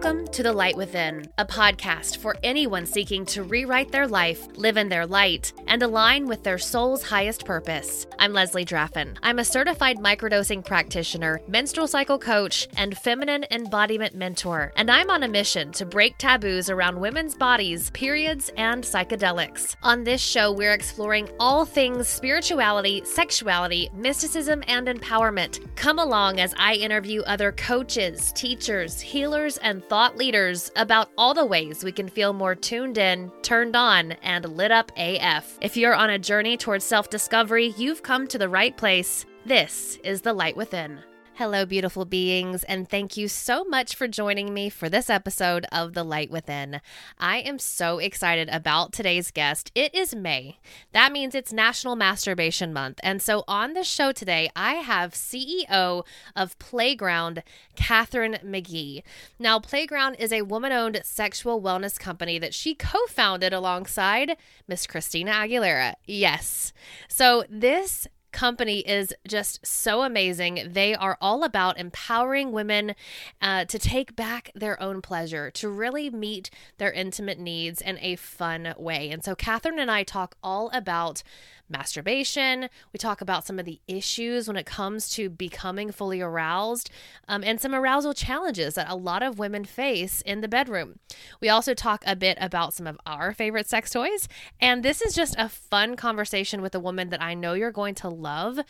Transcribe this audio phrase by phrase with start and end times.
[0.00, 4.76] Welcome to The Light Within, a podcast for anyone seeking to rewrite their life, live
[4.76, 8.06] in their light, and align with their soul's highest purpose.
[8.16, 9.18] I'm Leslie Draffin.
[9.24, 15.24] I'm a certified microdosing practitioner, menstrual cycle coach, and feminine embodiment mentor, and I'm on
[15.24, 19.74] a mission to break taboos around women's bodies, periods, and psychedelics.
[19.82, 25.58] On this show, we're exploring all things spirituality, sexuality, mysticism, and empowerment.
[25.74, 31.44] Come along as I interview other coaches, teachers, healers, and thought leaders about all the
[31.44, 35.58] ways we can feel more tuned in, turned on, and lit up AF.
[35.60, 39.24] If you're on a journey towards self discovery, you've come to the right place.
[39.46, 41.00] This is The Light Within.
[41.38, 45.94] Hello, beautiful beings, and thank you so much for joining me for this episode of
[45.94, 46.80] The Light Within.
[47.16, 49.70] I am so excited about today's guest.
[49.72, 50.58] It is May.
[50.90, 52.98] That means it's National Masturbation Month.
[53.04, 57.44] And so on the show today, I have CEO of Playground,
[57.76, 59.04] Catherine Magee.
[59.38, 64.88] Now, Playground is a woman owned sexual wellness company that she co founded alongside Miss
[64.88, 65.94] Christina Aguilera.
[66.04, 66.72] Yes.
[67.06, 70.68] So this company is just so amazing.
[70.72, 72.94] They are all about empowering women
[73.40, 78.16] uh, to take back their own pleasure, to really meet their intimate needs in a
[78.16, 79.10] fun way.
[79.10, 81.22] And so, Catherine and I talk all about
[81.68, 82.68] masturbation.
[82.92, 86.90] We talk about some of the issues when it comes to becoming fully aroused
[87.28, 90.98] um, and some arousal challenges that a lot of women face in the bedroom.
[91.40, 94.28] We also talk a bit about some of our favorite sex toys.
[94.60, 97.94] And this is just a fun conversation with a woman that I know you're going
[97.96, 98.60] to love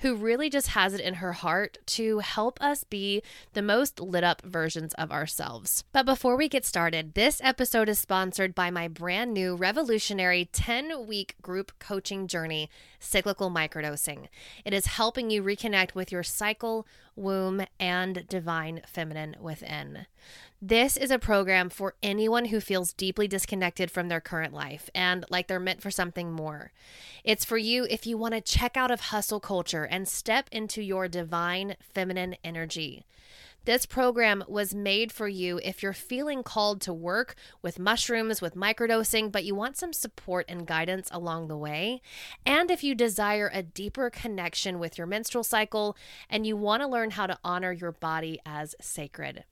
[0.00, 3.22] who really just has it in her heart to help us be
[3.54, 5.84] the most lit up versions of ourselves.
[5.92, 11.06] But before we get started, this episode is sponsored by my brand new revolutionary 10
[11.06, 12.68] week group coaching journey,
[13.00, 14.28] Cyclical Microdosing.
[14.64, 16.86] It is helping you reconnect with your cycle,
[17.16, 20.06] womb, and divine feminine within.
[20.62, 25.24] This is a program for anyone who feels deeply disconnected from their current life and
[25.28, 26.72] like they're meant for something more.
[27.24, 30.82] It's for you if you want to check out of hustle culture and step into
[30.82, 33.04] your divine feminine energy.
[33.66, 38.54] This program was made for you if you're feeling called to work with mushrooms, with
[38.54, 42.00] microdosing, but you want some support and guidance along the way.
[42.46, 45.96] And if you desire a deeper connection with your menstrual cycle
[46.30, 49.42] and you want to learn how to honor your body as sacred.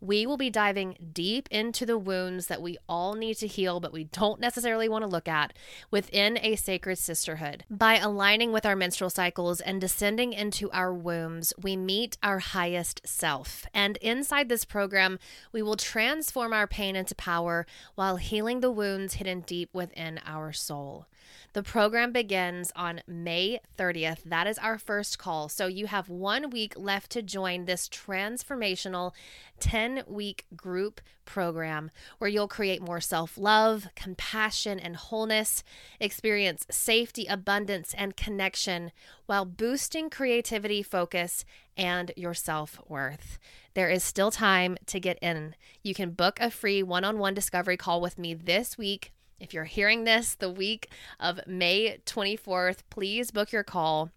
[0.00, 3.92] We will be diving deep into the wounds that we all need to heal, but
[3.92, 5.52] we don't necessarily want to look at
[5.90, 7.64] within a sacred sisterhood.
[7.70, 13.06] By aligning with our menstrual cycles and descending into our wombs, we meet our highest
[13.06, 13.66] self.
[13.72, 15.18] And inside this program,
[15.52, 20.52] we will transform our pain into power while healing the wounds hidden deep within our
[20.52, 21.06] soul.
[21.52, 24.24] The program begins on May 30th.
[24.24, 25.48] That is our first call.
[25.48, 29.12] So you have one week left to join this transformational
[29.60, 35.62] 10 week group program where you'll create more self love, compassion, and wholeness,
[36.00, 38.92] experience safety, abundance, and connection
[39.26, 41.44] while boosting creativity, focus,
[41.76, 43.38] and your self worth.
[43.74, 45.54] There is still time to get in.
[45.82, 49.13] You can book a free one on one discovery call with me this week
[49.44, 50.88] if you're hearing this the week
[51.20, 54.10] of May 24th, please book your call.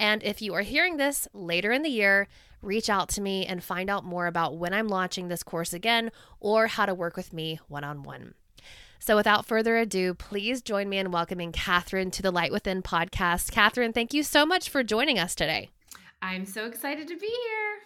[0.00, 2.26] And if you are hearing this later in the year,
[2.60, 6.10] reach out to me and find out more about when I'm launching this course again
[6.40, 8.34] or how to work with me one on one.
[8.98, 13.52] So, without further ado, please join me in welcoming Catherine to the Light Within podcast.
[13.52, 15.70] Catherine, thank you so much for joining us today.
[16.20, 17.78] I'm so excited to be here.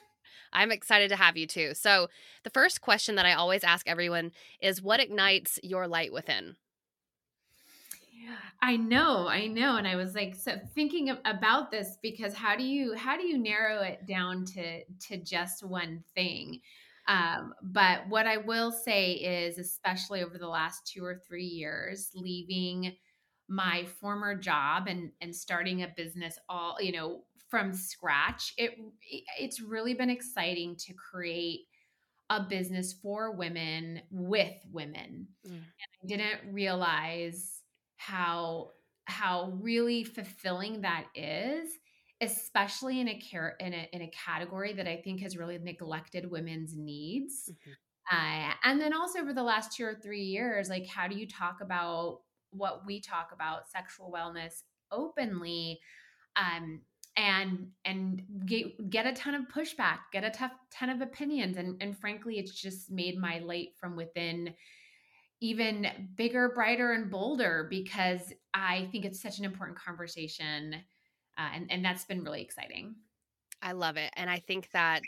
[0.52, 1.74] I'm excited to have you too.
[1.74, 2.08] So,
[2.44, 6.56] the first question that I always ask everyone is what ignites your light within?
[8.60, 9.76] I know, I know.
[9.76, 13.38] And I was like so thinking about this because how do you how do you
[13.38, 16.60] narrow it down to to just one thing?
[17.06, 22.10] Um, but what I will say is, especially over the last two or three years,
[22.14, 22.96] leaving
[23.48, 28.72] my former job and and starting a business all you know from scratch, it
[29.38, 31.60] it's really been exciting to create
[32.30, 35.28] a business for women with women.
[35.46, 35.52] Mm.
[35.52, 37.57] And I didn't realize
[37.98, 38.70] how
[39.04, 41.68] how really fulfilling that is
[42.20, 46.30] especially in a care in a, in a category that i think has really neglected
[46.30, 48.16] women's needs mm-hmm.
[48.16, 51.26] uh, and then also over the last two or three years like how do you
[51.26, 55.78] talk about what we talk about sexual wellness openly
[56.36, 56.80] um,
[57.16, 61.80] and and get, get a ton of pushback get a tough ton of opinions and
[61.82, 64.54] and frankly it's just made my light from within
[65.40, 65.86] even
[66.16, 70.74] bigger, brighter, and bolder because I think it's such an important conversation.
[71.36, 72.96] Uh, and, and that's been really exciting.
[73.62, 74.12] I love it.
[74.16, 75.02] And I think that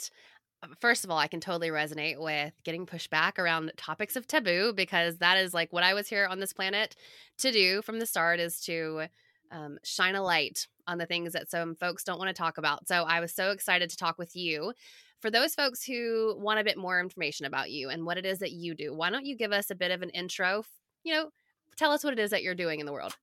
[0.80, 4.72] first of all, I can totally resonate with getting pushed back around topics of taboo
[4.74, 6.96] because that is like what I was here on this planet
[7.38, 9.06] to do from the start is to
[9.50, 12.86] um, shine a light on the things that some folks don't want to talk about.
[12.86, 14.72] So I was so excited to talk with you.
[15.20, 18.38] For those folks who want a bit more information about you and what it is
[18.38, 20.64] that you do, why don't you give us a bit of an intro?
[21.04, 21.30] You know,
[21.76, 23.16] tell us what it is that you're doing in the world.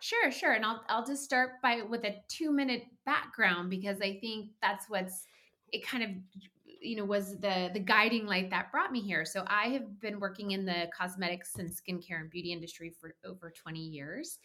[0.00, 0.52] Sure, sure.
[0.52, 5.26] And I'll I'll just start by with a 2-minute background because I think that's what's
[5.72, 6.10] it kind of
[6.80, 10.20] you know was the the guiding light that brought me here so i have been
[10.20, 14.38] working in the cosmetics and skincare and beauty industry for over 20 years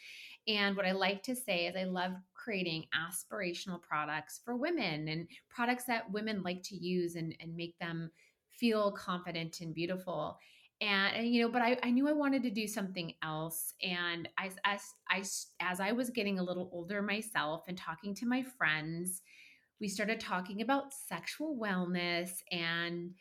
[0.48, 5.28] and what i like to say is i love creating aspirational products for women and
[5.50, 8.10] products that women like to use and, and make them
[8.50, 10.38] feel confident and beautiful.
[10.82, 13.74] And, and, you know but I, I knew i wanted to do something else.
[13.84, 15.24] And I, as, I
[15.60, 19.22] as i was getting a little older myself and talking to my friends
[19.80, 23.12] we started talking about sexual wellness and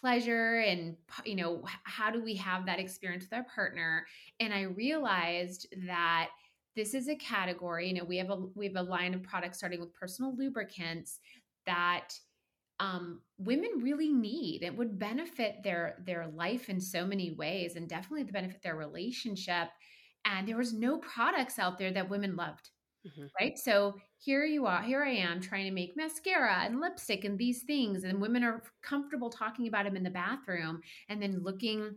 [0.00, 4.04] pleasure and you know how do we have that experience with our partner?
[4.40, 6.30] And i realized that
[6.76, 9.58] this is a category you know we have a we have a line of products
[9.58, 11.18] starting with personal lubricants
[11.66, 12.10] that
[12.78, 17.88] um, women really need it would benefit their their life in so many ways and
[17.88, 19.68] definitely the benefit their relationship
[20.26, 22.70] and there was no products out there that women loved
[23.06, 23.26] mm-hmm.
[23.40, 23.58] right?
[23.58, 27.62] So here you are, here I am trying to make mascara and lipstick and these
[27.62, 31.96] things, and women are comfortable talking about them in the bathroom, and then looking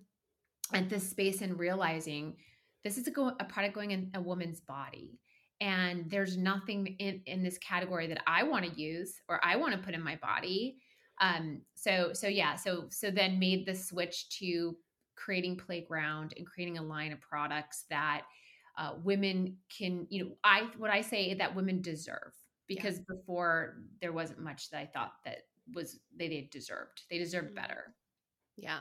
[0.73, 2.35] at this space and realizing
[2.83, 5.19] this is a, go- a product going in a woman's body
[5.61, 9.73] and there's nothing in, in this category that i want to use or i want
[9.73, 10.77] to put in my body
[11.21, 14.75] um so so yeah so so then made the switch to
[15.15, 18.21] creating playground and creating a line of products that
[18.77, 22.31] uh, women can you know i what i say that women deserve
[22.67, 23.15] because yeah.
[23.15, 25.39] before there wasn't much that i thought that
[25.73, 27.55] was they, they deserved they deserved mm-hmm.
[27.55, 27.93] better
[28.61, 28.79] yeah.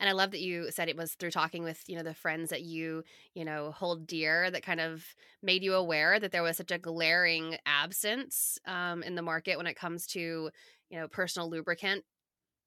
[0.00, 2.50] And I love that you said it was through talking with, you know, the friends
[2.50, 3.04] that you,
[3.34, 5.04] you know, hold dear that kind of
[5.42, 9.66] made you aware that there was such a glaring absence um, in the market when
[9.66, 10.50] it comes to,
[10.90, 12.04] you know, personal lubricant.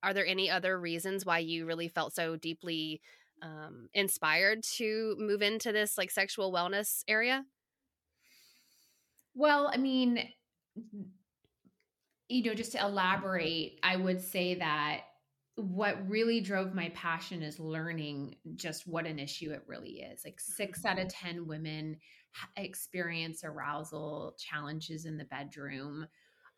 [0.03, 3.01] Are there any other reasons why you really felt so deeply
[3.41, 7.45] um, inspired to move into this like sexual wellness area?
[9.33, 10.27] Well, I mean,
[12.27, 15.01] you know, just to elaborate, I would say that
[15.55, 20.21] what really drove my passion is learning just what an issue it really is.
[20.23, 21.27] Like six out of mm-hmm.
[21.27, 21.97] 10 women
[22.55, 26.07] experience arousal challenges in the bedroom.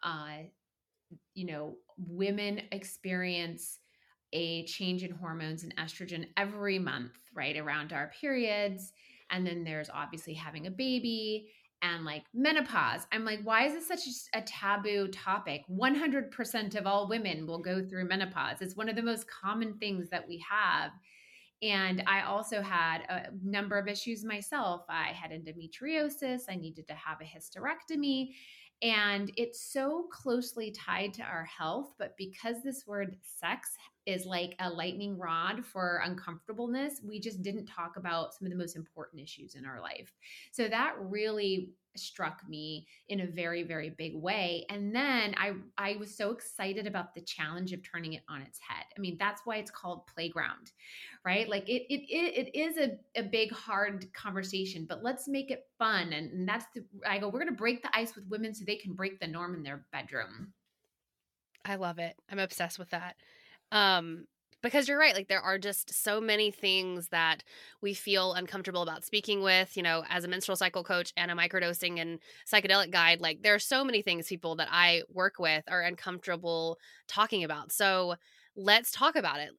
[0.03, 0.43] Uh,
[1.33, 3.79] you know, women experience
[4.31, 8.91] a change in hormones and estrogen every month, right around our periods.
[9.29, 11.49] And then there's obviously having a baby
[11.83, 13.06] and like menopause.
[13.12, 15.62] I'm like, why is this such a taboo topic?
[15.69, 18.62] 100% of all women will go through menopause.
[18.62, 20.91] It's one of the most common things that we have.
[21.62, 24.81] And I also had a number of issues myself.
[24.89, 28.29] I had endometriosis, I needed to have a hysterectomy.
[28.81, 31.94] And it's so closely tied to our health.
[31.97, 33.69] But because this word sex
[34.05, 38.57] is like a lightning rod for uncomfortableness, we just didn't talk about some of the
[38.57, 40.13] most important issues in our life.
[40.51, 45.95] So that really struck me in a very very big way and then i i
[45.98, 48.86] was so excited about the challenge of turning it on its head.
[48.98, 50.72] I mean that's why it's called playground
[51.24, 51.48] right?
[51.48, 55.67] Like it it it, it is a, a big hard conversation but let's make it
[55.77, 58.53] fun and, and that's the i go we're going to break the ice with women
[58.53, 60.51] so they can break the norm in their bedroom.
[61.65, 62.15] I love it.
[62.29, 63.15] I'm obsessed with that
[63.74, 64.25] um,
[64.62, 67.44] because you're right like there are just so many things that
[67.82, 71.36] we feel uncomfortable about speaking with you know as a menstrual cycle coach and a
[71.36, 72.20] microdosing and
[72.51, 76.80] psychedelic guide like there are so many things people that i work with are uncomfortable
[77.08, 77.72] talking about.
[77.72, 78.15] So
[78.56, 79.50] let's talk about it.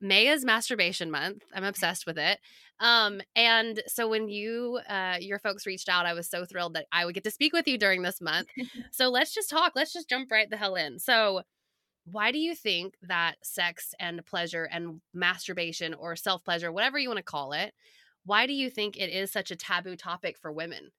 [0.00, 1.42] May is masturbation month.
[1.52, 2.38] I'm obsessed with it.
[2.80, 6.86] Um and so when you uh your folks reached out i was so thrilled that
[6.92, 8.48] i would get to speak with you during this month.
[8.92, 9.72] So let's just talk.
[9.74, 10.98] Let's just jump right the hell in.
[11.00, 11.42] So
[12.04, 17.08] why do you think that sex and pleasure and masturbation or self pleasure, whatever you
[17.08, 17.72] want to call it,
[18.24, 20.90] why do you think it is such a taboo topic for women?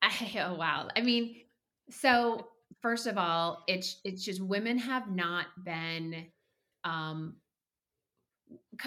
[0.00, 0.10] I,
[0.44, 0.88] oh wow.
[0.96, 1.36] I mean,
[1.90, 2.48] so
[2.80, 6.26] first of all, it's it's just women have not been
[6.84, 7.36] um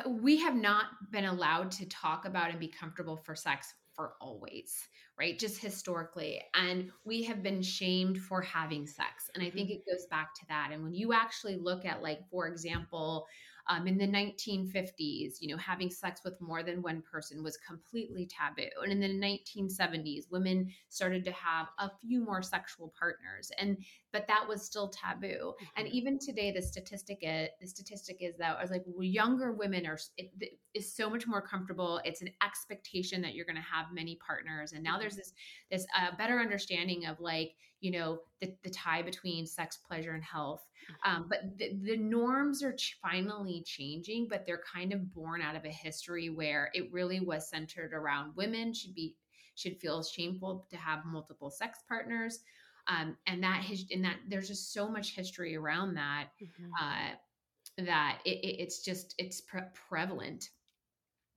[0.07, 4.87] we have not been allowed to talk about and be comfortable for sex for always
[5.17, 5.39] right?
[5.39, 6.41] Just historically.
[6.55, 9.29] And we have been shamed for having sex.
[9.33, 9.79] And I think mm-hmm.
[9.79, 10.71] it goes back to that.
[10.73, 13.25] And when you actually look at, like, for example,
[13.67, 18.27] Um, in the 1950s, you know, having sex with more than one person was completely
[18.27, 18.69] taboo.
[18.83, 23.77] And in the 1970s, women started to have a few more sexual partners, and
[24.15, 25.27] but that was still taboo.
[25.27, 25.65] Mm-hmm.
[25.75, 29.51] And even today, the statistic is, the statistic is that I was like, well, younger
[29.51, 30.31] women are it,
[30.73, 31.99] is so much more comfortable.
[32.05, 35.01] It's an expectation that you're going to have many partners, and now mm-hmm.
[35.01, 35.33] there's this
[35.69, 40.23] this uh, better understanding of like you know the, the tie between sex pleasure and
[40.23, 41.17] health mm-hmm.
[41.17, 45.57] um, but the, the norms are ch- finally changing but they're kind of born out
[45.57, 49.13] of a history where it really was centered around women should be
[49.55, 52.39] should feel shameful to have multiple sex partners
[52.87, 56.71] um, and that his and that there's just so much history around that mm-hmm.
[56.81, 60.49] uh, that it, it, it's just it's pre- prevalent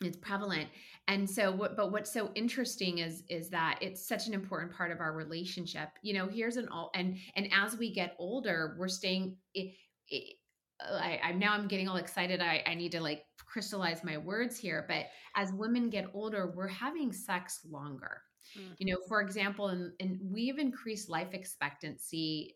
[0.01, 0.69] it's prevalent
[1.09, 4.93] and so what but what's so interesting is is that it's such an important part
[4.93, 8.87] of our relationship you know here's an all and and as we get older we're
[8.87, 9.73] staying it,
[10.09, 10.37] it,
[10.81, 12.41] I, I'm now I'm getting all excited.
[12.41, 14.85] I, I need to like crystallize my words here.
[14.89, 18.23] But as women get older, we're having sex longer.
[18.57, 18.73] Mm-hmm.
[18.79, 22.55] You know, for example, and, and we've increased life expectancy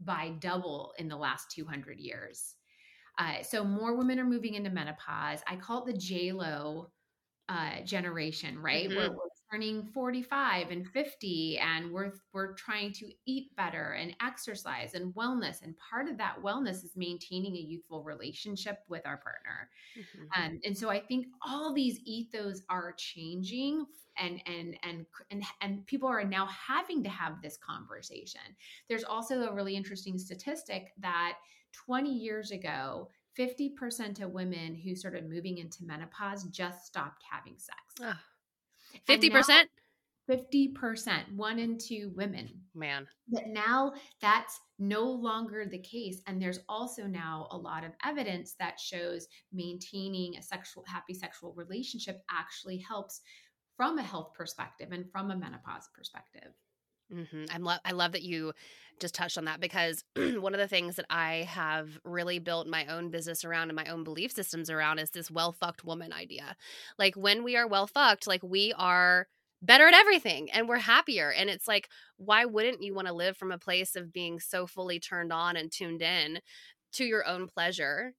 [0.00, 2.54] by double in the last 200 years.
[3.18, 5.40] Uh, so more women are moving into menopause.
[5.46, 6.90] I call it the J Lo
[7.48, 8.88] uh, generation, right?
[8.88, 8.96] Mm-hmm.
[8.96, 9.16] We're,
[9.52, 15.62] turning 45 and 50, and we're we're trying to eat better and exercise and wellness.
[15.62, 19.68] And part of that wellness is maintaining a youthful relationship with our partner.
[19.98, 20.42] Mm-hmm.
[20.42, 23.84] Um, and so I think all these ethos are changing
[24.18, 28.40] and and and and and people are now having to have this conversation.
[28.88, 31.34] There's also a really interesting statistic that
[31.86, 37.78] 20 years ago, 50% of women who started moving into menopause just stopped having sex.
[38.02, 38.12] Oh.
[39.08, 39.64] 50%?
[40.30, 42.48] 50%, one in two women.
[42.74, 43.06] Man.
[43.28, 46.22] But now that's no longer the case.
[46.26, 51.52] And there's also now a lot of evidence that shows maintaining a sexual, happy sexual
[51.54, 53.20] relationship actually helps
[53.76, 56.52] from a health perspective and from a menopause perspective.
[57.12, 57.44] Mm-hmm.
[57.52, 58.52] I'm lo- I love that you
[59.00, 62.86] just touched on that because one of the things that I have really built my
[62.86, 66.56] own business around and my own belief systems around is this well fucked woman idea.
[66.98, 69.26] Like when we are well fucked, like we are
[69.60, 71.30] better at everything and we're happier.
[71.30, 74.66] And it's like, why wouldn't you want to live from a place of being so
[74.66, 76.40] fully turned on and tuned in
[76.94, 78.14] to your own pleasure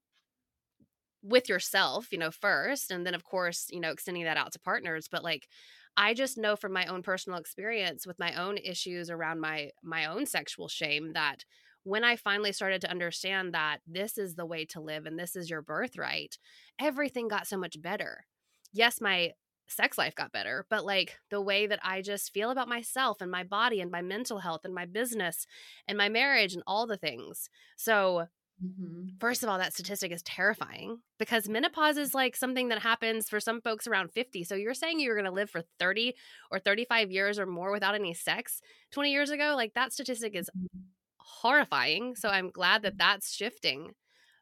[1.22, 4.60] with yourself, you know, first, and then of course, you know, extending that out to
[4.60, 5.08] partners.
[5.10, 5.48] But like,
[5.96, 10.06] I just know from my own personal experience with my own issues around my my
[10.06, 11.46] own sexual shame that
[11.84, 15.36] when I finally started to understand that this is the way to live and this
[15.36, 16.38] is your birthright,
[16.80, 18.26] everything got so much better.
[18.72, 19.34] Yes, my
[19.68, 23.30] sex life got better, but like the way that I just feel about myself and
[23.30, 25.46] my body and my mental health and my business
[25.88, 27.50] and my marriage and all the things.
[27.76, 28.28] So
[28.64, 29.18] Mm-hmm.
[29.20, 33.40] First of all, that statistic is terrifying because menopause is like something that happens for
[33.40, 34.44] some folks around 50.
[34.44, 36.14] So you're saying you're going to live for 30
[36.52, 39.54] or 35 years or more without any sex 20 years ago?
[39.56, 40.80] Like that statistic is mm-hmm.
[41.18, 42.16] horrifying.
[42.16, 43.94] So I'm glad that that's shifting.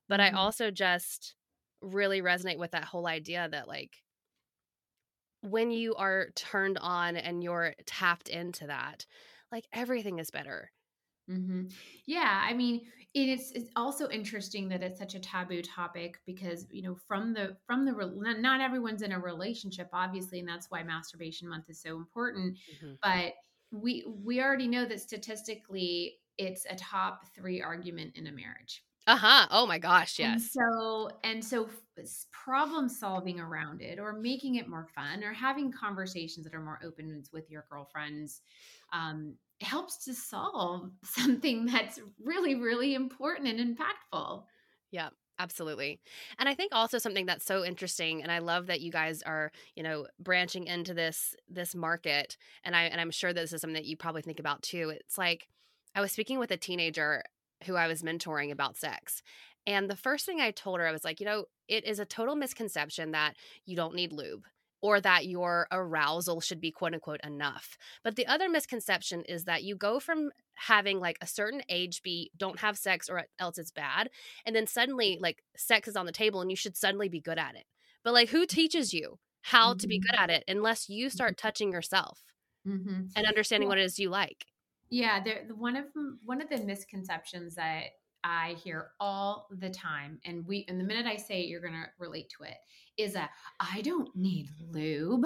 [0.10, 0.36] But mm-hmm.
[0.36, 1.36] I also just
[1.82, 3.98] really resonate with that whole idea that like
[5.42, 9.06] when you are turned on and you're tapped into that,
[9.52, 10.72] like everything is better.
[11.32, 11.68] Mm-hmm.
[12.06, 12.82] Yeah, I mean,
[13.14, 17.58] it's it's also interesting that it's such a taboo topic because you know from the
[17.66, 17.92] from the
[18.40, 22.94] not everyone's in a relationship obviously and that's why masturbation month is so important mm-hmm.
[23.04, 23.34] but
[23.72, 29.48] we we already know that statistically it's a top 3 argument in a marriage uh-huh
[29.52, 31.70] oh my gosh yes and so and so
[32.32, 36.80] problem solving around it or making it more fun or having conversations that are more
[36.86, 38.42] open with your girlfriends
[38.94, 44.44] um, helps to solve something that's really, really important and impactful.
[44.92, 46.00] Yeah, absolutely.
[46.38, 49.52] And i think also something that's so interesting and i love that you guys are
[49.76, 53.74] you know branching into this this market and i and i'm sure this is something
[53.74, 54.90] that you probably think about too.
[54.90, 55.48] It's like
[55.96, 57.24] i was speaking with a teenager
[57.66, 59.24] who i was mentoring about sex
[59.66, 62.06] and the first thing i told her i was like you know it is a
[62.06, 64.46] total misconception that you don't need lube
[64.82, 67.78] or that your arousal should be quote unquote enough.
[68.04, 72.32] But the other misconception is that you go from having like a certain age be
[72.38, 74.10] don't have sex or else it's bad
[74.46, 77.40] and then suddenly like sex is on the table and you should suddenly be good
[77.40, 77.66] at it.
[78.04, 79.80] But like who teaches you how mm-hmm.
[79.80, 80.24] to be good mm-hmm.
[80.24, 81.48] at it unless you start mm-hmm.
[81.48, 82.24] touching yourself
[82.68, 83.06] mm-hmm.
[83.16, 84.46] and understanding what it is you like?
[84.90, 85.86] Yeah, there one of
[86.26, 87.84] one of the misconceptions that
[88.24, 91.88] I hear all the time, and we and the minute I say it, you're gonna
[92.00, 92.58] relate to it,
[92.98, 95.26] is a I don't need lube,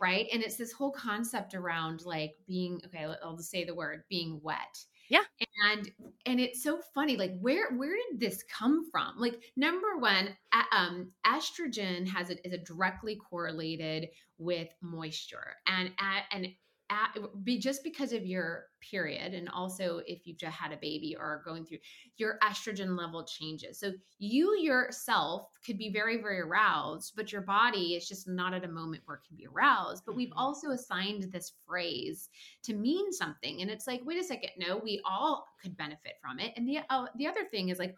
[0.00, 0.26] right?
[0.32, 4.40] And it's this whole concept around like being okay, I'll just say the word being
[4.42, 4.84] wet.
[5.08, 5.24] Yeah.
[5.64, 5.90] And
[6.26, 9.14] and it's so funny like where where did this come from?
[9.18, 10.28] Like number 1,
[10.72, 15.56] um estrogen has a, is a directly correlated with moisture.
[15.66, 15.92] And
[16.30, 16.48] and
[16.90, 17.14] at,
[17.44, 21.24] be just because of your period and also if you've just had a baby or
[21.24, 21.78] are going through
[22.16, 23.78] your estrogen level changes.
[23.78, 28.64] So you yourself could be very very aroused but your body is just not at
[28.64, 30.04] a moment where it can be aroused.
[30.06, 30.38] But we've mm-hmm.
[30.38, 32.28] also assigned this phrase
[32.64, 33.60] to mean something.
[33.60, 34.50] And it's like wait a second.
[34.58, 36.52] No we all could benefit from it.
[36.56, 37.94] And the uh, the other thing is like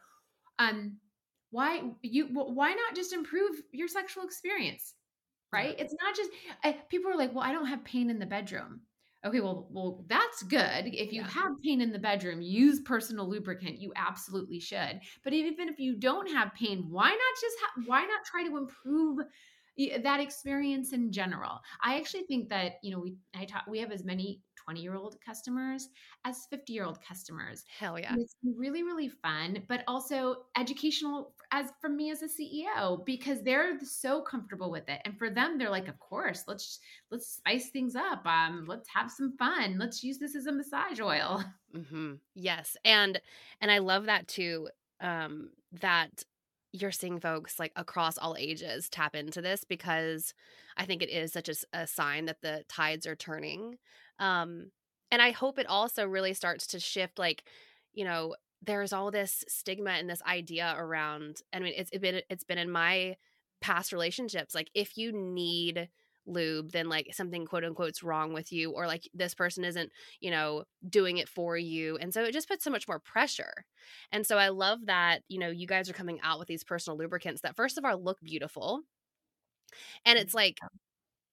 [0.58, 0.96] um
[1.50, 4.94] why you why not just improve your sexual experience
[5.52, 5.74] right?
[5.78, 6.30] It's not just
[6.64, 8.82] uh, people are like, "Well, I don't have pain in the bedroom."
[9.24, 10.86] Okay, well, well, that's good.
[10.86, 11.28] If you yeah.
[11.28, 13.78] have pain in the bedroom, use personal lubricant.
[13.78, 15.00] You absolutely should.
[15.22, 18.56] But even if you don't have pain, why not just ha- why not try to
[18.56, 19.18] improve
[20.02, 21.60] that experience in general?
[21.82, 24.94] I actually think that you know we I talk we have as many 20 year
[24.94, 25.88] old customers
[26.24, 27.64] as 50 year old customers.
[27.76, 28.12] Hell yeah.
[28.12, 33.42] And it's really, really fun, but also educational as for me as a CEO because
[33.42, 35.00] they're so comfortable with it.
[35.04, 36.78] And for them, they're like, of course, let's
[37.10, 38.24] let's spice things up.
[38.24, 39.76] Um, let's have some fun.
[39.76, 41.42] Let's use this as a massage oil.
[41.74, 42.14] Mm-hmm.
[42.34, 42.76] Yes.
[42.84, 43.20] And
[43.60, 44.68] and I love that too.
[45.00, 45.50] Um,
[45.80, 46.24] that
[46.72, 50.34] you're seeing folks like across all ages tap into this because
[50.76, 53.76] I think it is such a, a sign that the tides are turning.
[54.18, 54.70] Um,
[55.10, 57.44] and I hope it also really starts to shift like,
[57.92, 62.20] you know, there's all this stigma and this idea around I mean it's it been
[62.28, 63.16] it's been in my
[63.60, 65.88] past relationships like if you need
[66.30, 70.30] lube then like something quote unquote's wrong with you or like this person isn't you
[70.30, 73.64] know doing it for you and so it just puts so much more pressure.
[74.12, 76.98] And so i love that you know you guys are coming out with these personal
[76.98, 78.82] lubricants that first of all look beautiful
[80.04, 80.58] and it's like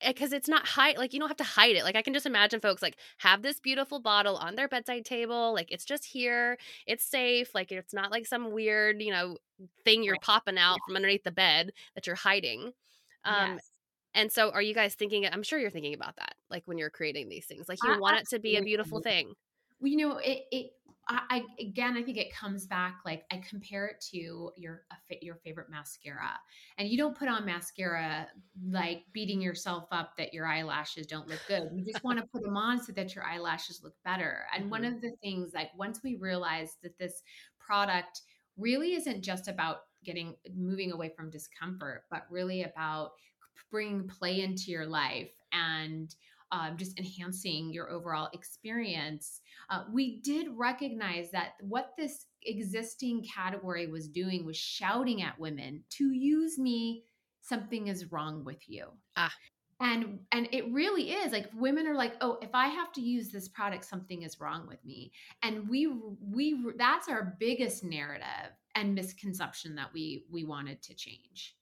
[0.06, 2.26] because it's not hide like you don't have to hide it like i can just
[2.26, 6.58] imagine folks like have this beautiful bottle on their bedside table like it's just here
[6.86, 9.38] it's safe like it's not like some weird you know
[9.84, 12.72] thing you're popping out from underneath the bed that you're hiding
[13.26, 13.72] um yes.
[14.18, 16.90] And so are you guys thinking i'm sure you're thinking about that like when you're
[16.90, 19.34] creating these things like you I, want it to be a beautiful thing
[19.80, 20.72] well, you know it, it
[21.10, 24.84] I, I, again, I think it comes back like I compare it to your
[25.22, 26.38] your favorite mascara,
[26.78, 28.28] and you don't put on mascara
[28.70, 31.70] like beating yourself up that your eyelashes don't look good.
[31.74, 34.46] You just want to put them on so that your eyelashes look better.
[34.54, 34.72] And mm-hmm.
[34.72, 37.24] one of the things, like once we realized that this
[37.60, 38.22] product
[38.58, 43.12] really isn't just about getting moving away from discomfort, but really about
[43.72, 46.14] bringing play into your life and
[46.52, 53.88] um, just enhancing your overall experience, uh, we did recognize that what this existing category
[53.88, 57.04] was doing was shouting at women to use me,
[57.42, 58.86] something is wrong with you.
[59.16, 59.34] Ah.
[59.80, 63.30] And and it really is like women are like, oh, if I have to use
[63.30, 65.12] this product, something is wrong with me.
[65.44, 65.88] And we
[66.20, 71.57] we that's our biggest narrative and misconception that we we wanted to change.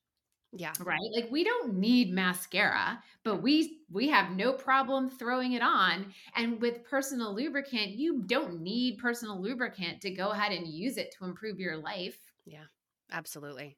[0.57, 0.71] Yeah.
[0.79, 0.99] Right?
[1.13, 6.13] Like we don't need mascara, but we we have no problem throwing it on.
[6.35, 11.13] And with personal lubricant, you don't need personal lubricant to go ahead and use it
[11.17, 12.17] to improve your life.
[12.45, 12.63] Yeah.
[13.11, 13.77] Absolutely.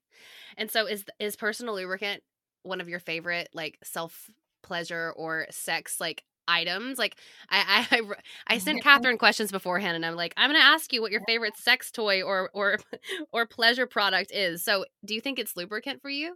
[0.55, 2.21] And so is is personal lubricant
[2.63, 4.29] one of your favorite like self
[4.61, 6.97] pleasure or sex like items.
[6.97, 7.17] Like
[7.49, 8.01] I, I,
[8.47, 11.11] I oh, sent Catherine questions beforehand, and I'm like, I'm going to ask you what
[11.11, 12.77] your favorite sex toy or or
[13.31, 14.63] or pleasure product is.
[14.63, 16.35] So, do you think it's lubricant for you?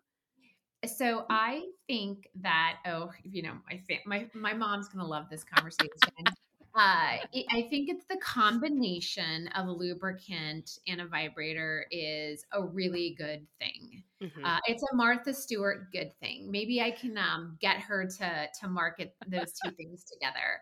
[0.85, 5.43] So I think that oh, you know, I think my my mom's gonna love this
[5.43, 5.89] conversation.
[6.75, 7.17] uh,
[7.51, 13.45] I think it's the combination of a lubricant and a vibrator is a really good
[13.59, 14.03] thing.
[14.23, 14.45] Mm-hmm.
[14.45, 16.49] Uh, it's a Martha Stewart good thing.
[16.49, 20.61] Maybe I can um, get her to to market those two things together.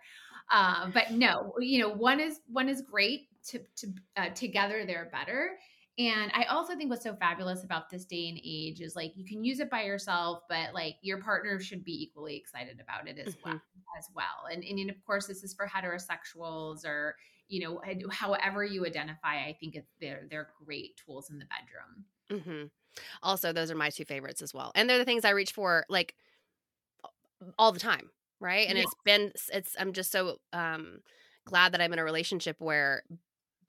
[0.51, 5.09] Uh, but no, you know, one is one is great to to uh, together they're
[5.11, 5.51] better.
[5.99, 9.25] And I also think what's so fabulous about this day and age is like you
[9.25, 13.19] can use it by yourself, but like your partner should be equally excited about it
[13.19, 13.49] as mm-hmm.
[13.49, 13.61] well
[13.97, 14.47] as well.
[14.49, 17.17] And, and of course, this is for heterosexuals or
[17.49, 17.81] you know
[18.11, 19.43] however you identify.
[19.45, 22.45] I think it's they're they're great tools in the bedroom.
[22.47, 22.67] Mm-hmm.
[23.21, 25.85] Also, those are my two favorites as well, and they're the things I reach for
[25.89, 26.15] like
[27.57, 28.09] all the time,
[28.39, 28.69] right?
[28.69, 28.83] And yeah.
[28.83, 30.99] it's been it's I'm just so um
[31.45, 33.03] glad that I'm in a relationship where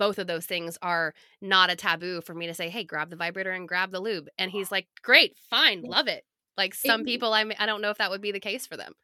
[0.00, 3.16] both of those things are not a taboo for me to say, "Hey, grab the
[3.16, 6.24] vibrator and grab the lube." And he's like, "Great, fine, love it."
[6.56, 8.94] Like some people, I I don't know if that would be the case for them.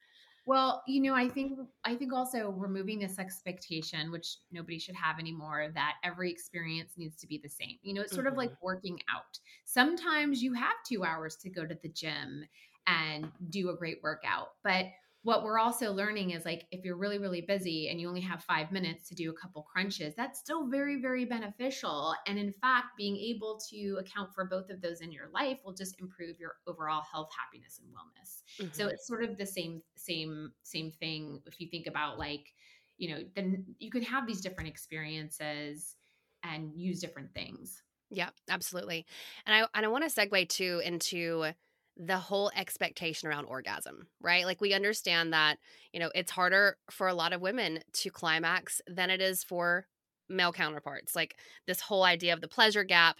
[0.46, 5.18] Well, you know, I think I think also removing this expectation, which nobody should have
[5.18, 7.76] anymore, that every experience needs to be the same.
[7.82, 8.32] You know, it's sort mm-hmm.
[8.32, 8.66] of like mm-hmm.
[8.66, 9.38] working out.
[9.66, 12.44] Sometimes you have two hours to go to the gym
[12.87, 14.87] and do a great workout, but
[15.27, 18.45] what we're also learning is like if you're really really busy and you only have
[18.45, 22.15] 5 minutes to do a couple crunches that's still very very beneficial.
[22.29, 25.75] And in fact being able to account for both of those in your life will
[25.75, 28.45] just improve your overall health happiness and wellness.
[28.62, 28.73] Mm-hmm.
[28.73, 32.55] so it's sort of the same same same thing if you think about like
[32.97, 35.97] you know then you can have these different experiences
[36.45, 37.83] and use different things.
[38.11, 39.05] Yeah absolutely.
[39.45, 41.47] And i and i want to segue too into
[41.96, 44.44] the whole expectation around orgasm, right?
[44.44, 45.56] Like we understand that,
[45.92, 49.87] you know, it's harder for a lot of women to climax than it is for
[50.28, 51.16] male counterparts.
[51.16, 53.16] Like this whole idea of the pleasure gap.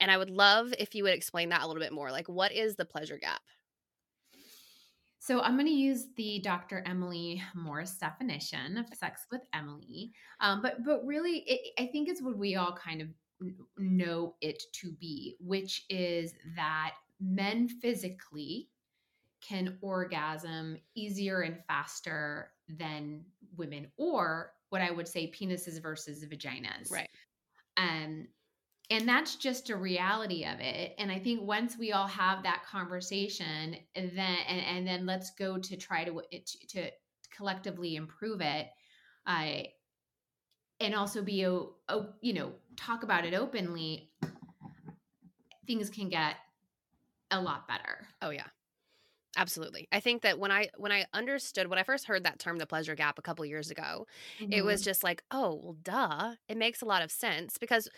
[0.00, 2.10] And I would love if you would explain that a little bit more.
[2.10, 3.40] Like what is the pleasure gap?
[5.18, 6.82] So I'm going to use the Dr.
[6.84, 10.12] Emily Morse definition of sex with Emily,
[10.42, 13.08] um, but but really, it, I think it's what we all kind of
[13.78, 18.68] know it to be, which is that men physically
[19.40, 23.24] can orgasm easier and faster than
[23.56, 26.90] women, or what I would say penises versus vaginas.
[26.90, 27.08] Right.
[27.76, 28.26] Um,
[28.90, 30.94] and that's just a reality of it.
[30.98, 35.30] And I think once we all have that conversation, and then and, and then let's
[35.30, 36.90] go to try to to, to
[37.34, 38.68] collectively improve it.
[39.26, 39.66] I
[40.80, 41.52] uh, and also be a,
[41.88, 44.10] a you know talk about it openly.
[45.66, 46.36] Things can get
[47.38, 48.08] a lot better.
[48.22, 48.46] Oh yeah.
[49.36, 49.88] Absolutely.
[49.90, 52.66] I think that when I when I understood when I first heard that term the
[52.66, 54.06] pleasure gap a couple years ago,
[54.40, 54.52] mm-hmm.
[54.52, 54.90] it was mm-hmm.
[54.90, 56.34] just like, "Oh, well duh.
[56.48, 57.88] It makes a lot of sense because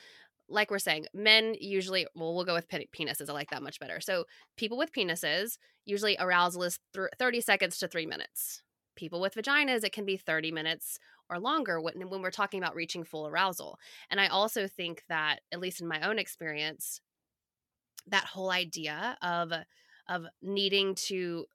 [0.49, 3.29] like we're saying, men usually well we'll go with penises.
[3.29, 4.01] I like that much better.
[4.01, 4.25] So,
[4.57, 8.63] people with penises usually arousal is th- 30 seconds to 3 minutes.
[8.97, 12.75] People with vaginas it can be 30 minutes or longer when, when we're talking about
[12.75, 13.79] reaching full arousal.
[14.11, 17.01] And I also think that at least in my own experience,
[18.09, 19.53] that whole idea of
[20.09, 21.47] of needing to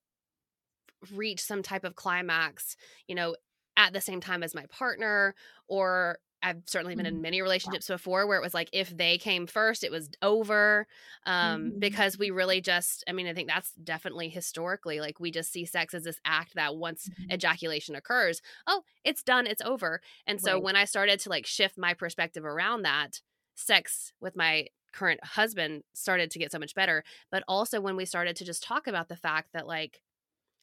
[1.15, 2.75] reach some type of climax,
[3.07, 3.35] you know,
[3.77, 5.33] at the same time as my partner
[5.67, 7.21] or I've certainly been in mm-hmm.
[7.21, 10.87] many relationships before where it was like if they came first, it was over.
[11.25, 11.79] Um, mm-hmm.
[11.79, 15.65] because we really just, I mean, I think that's definitely historically like we just see
[15.65, 17.31] sex as this act that once mm-hmm.
[17.31, 20.01] ejaculation occurs, oh, it's done, it's over.
[20.25, 20.63] And so right.
[20.63, 23.21] when I started to like shift my perspective around that,
[23.53, 27.03] sex with my current husband started to get so much better.
[27.31, 30.01] But also when we started to just talk about the fact that, like,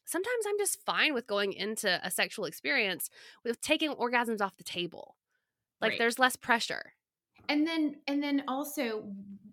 [0.05, 3.09] sometimes I'm just fine with going into a sexual experience
[3.43, 5.15] with taking orgasms off the table.
[5.81, 5.99] Like, right.
[5.99, 6.93] there's less pressure.
[7.47, 9.11] And then, and then also,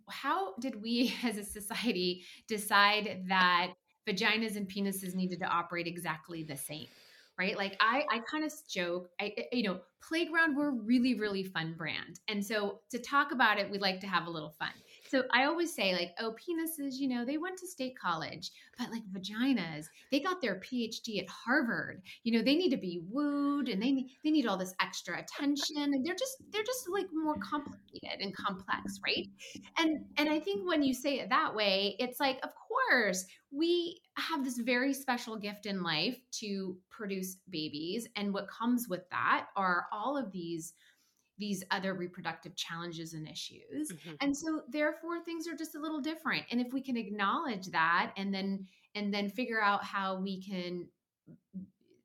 [0.09, 3.73] how did we as a society decide that
[4.09, 6.87] vaginas and penises needed to operate exactly the same?
[7.39, 7.57] Right?
[7.57, 12.21] Like I, I kind of joke, I, you know, Playground, we're really, really fun brand.
[12.29, 14.71] And so to talk about it, we like to have a little fun.
[15.09, 18.91] So I always say, like, oh, penises, you know, they went to state college, but
[18.91, 22.03] like vaginas, they got their PhD at Harvard.
[22.25, 25.19] You know, they need to be wooed and they need they need all this extra
[25.19, 25.95] attention.
[25.95, 29.27] And they're just they're just like more complicated and complex, right?
[29.79, 34.01] And and I think when you say it that way, it's like, of course, we
[34.17, 38.09] have this very special gift in life to produce babies.
[38.17, 40.75] And what comes with that are all of these
[41.39, 43.93] these other reproductive challenges and issues.
[43.93, 44.15] Mm-hmm.
[44.21, 46.45] And so therefore things are just a little different.
[46.51, 50.89] And if we can acknowledge that and then and then figure out how we can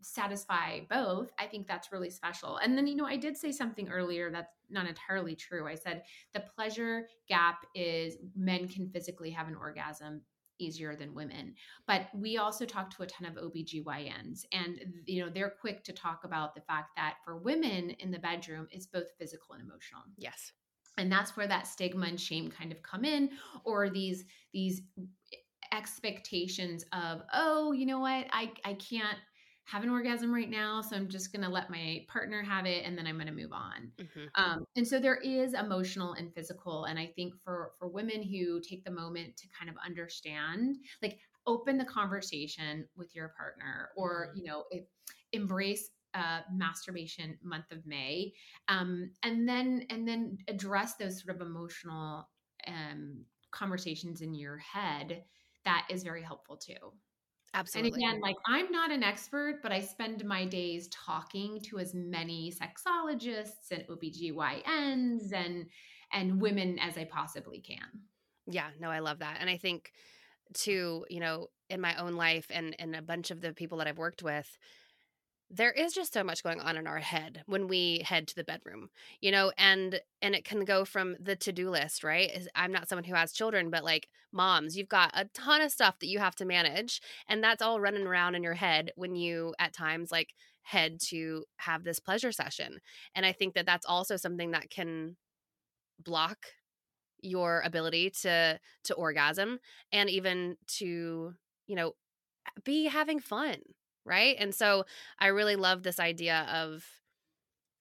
[0.02, 2.58] satisfy both, I think that's really special.
[2.58, 5.68] And then you know, I did say something earlier that's not entirely true.
[5.68, 10.22] I said the pleasure gap is men can physically have an orgasm
[10.62, 11.56] easier than women.
[11.88, 15.94] But we also talk to a ton of OBGYNs and you know they're quick to
[15.94, 20.04] talk about the fact that for women in the bedroom it's both physical and emotional.
[20.18, 20.52] Yes.
[20.98, 23.30] And that's where that stigma and shame kind of come in
[23.64, 24.82] or these these
[25.72, 28.28] expectations of oh, you know what?
[28.32, 29.18] I I can't
[29.66, 32.84] have an orgasm right now so i'm just going to let my partner have it
[32.86, 34.26] and then i'm going to move on mm-hmm.
[34.36, 38.60] um, and so there is emotional and physical and i think for for women who
[38.62, 44.28] take the moment to kind of understand like open the conversation with your partner or
[44.30, 44.40] mm-hmm.
[44.40, 44.84] you know if,
[45.34, 48.34] embrace uh, masturbation month of may
[48.68, 52.28] um, and then and then address those sort of emotional
[52.68, 55.24] um, conversations in your head
[55.64, 56.92] that is very helpful too
[57.54, 58.04] Absolutely.
[58.04, 61.94] And again, like I'm not an expert, but I spend my days talking to as
[61.94, 65.70] many sexologists and OBGYNs and
[66.14, 68.04] and women as I possibly can.
[68.48, 69.38] Yeah, no, I love that.
[69.40, 69.92] And I think
[70.56, 73.88] to, you know, in my own life and and a bunch of the people that
[73.88, 74.58] I've worked with,
[75.54, 78.44] there is just so much going on in our head when we head to the
[78.44, 82.48] bedroom you know and and it can go from the to-do list right?
[82.56, 86.00] I'm not someone who has children but like moms you've got a ton of stuff
[86.00, 89.54] that you have to manage and that's all running around in your head when you
[89.60, 90.34] at times like
[90.64, 92.80] head to have this pleasure session
[93.16, 95.18] and i think that that's also something that can
[96.00, 96.38] block
[97.22, 99.60] your ability to to orgasm
[99.92, 101.34] and even to
[101.68, 101.94] you know
[102.64, 103.58] be having fun
[104.06, 104.36] right?
[104.40, 104.86] And so
[105.20, 106.84] I really love this idea of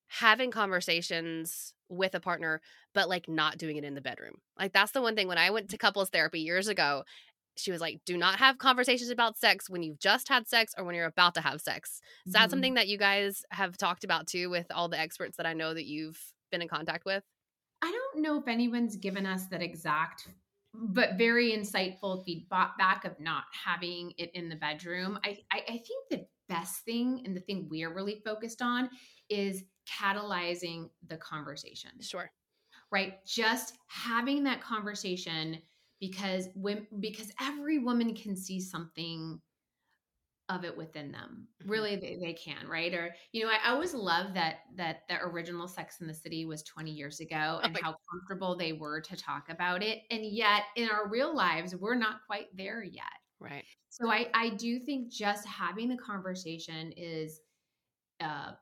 [0.08, 2.60] having conversations with a partner,
[2.94, 4.34] but like not doing it in the bedroom.
[4.58, 7.04] Like that's the one thing when I went to couples therapy years ago,
[7.56, 10.84] she was like, do not have conversations about sex when you've just had sex or
[10.84, 12.00] when you're about to have sex.
[12.26, 12.50] Is that mm-hmm.
[12.50, 15.74] something that you guys have talked about too with all the experts that I know
[15.74, 17.22] that you've been in contact with?
[17.82, 20.28] I don't know if anyone's given us that exact
[20.72, 25.18] but very insightful feedback of not having it in the bedroom.
[25.24, 28.88] I, I, I think the best thing and the thing we're really focused on
[29.28, 31.90] is catalyzing the conversation.
[32.00, 32.30] Sure.
[32.92, 33.24] Right.
[33.24, 35.58] Just having that conversation
[36.00, 39.40] because when because every woman can see something
[40.50, 41.46] of it within them.
[41.62, 41.70] Mm-hmm.
[41.70, 42.92] really they, they can right?
[42.92, 46.62] Or you know I, always love that that the original sex in the city was
[46.64, 50.00] 20 years ago and how comfortable they were to talk about it.
[50.10, 53.04] And yet in our real lives we're not quite there yet.
[53.38, 53.64] Right.
[53.88, 57.40] So i i do think just having the conversation is
[58.20, 58.52] uh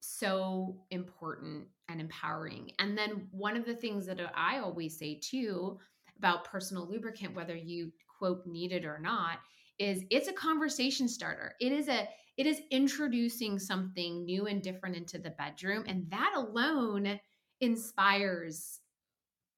[0.00, 2.70] so important and empowering.
[2.78, 5.78] And then one of the things that i always say too
[6.18, 9.38] about personal lubricant whether you quote need it or not
[9.78, 11.54] is it's a conversation starter.
[11.60, 16.32] It is a it is introducing something new and different into the bedroom and that
[16.36, 17.18] alone
[17.60, 18.80] inspires